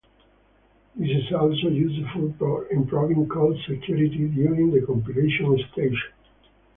[0.95, 6.01] This is also useful for improving code security during the compilation stages.